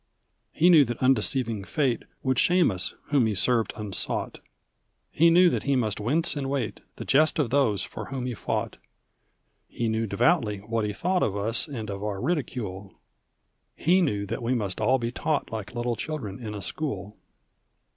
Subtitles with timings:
[0.51, 4.39] He knew that undeceiving fate Would shame us whom he served unsought;
[5.11, 8.33] He knew Aat he must wince and wait— The jest of those for whom he
[8.33, 8.77] fought;
[9.67, 12.95] He knew devoutly what he thought Of us and of our ridicule;
[13.75, 17.15] He knew that we must all be taught Like little children in a school.